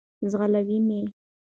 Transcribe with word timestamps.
ځغلوی 0.31 0.77
مي. 0.87 1.01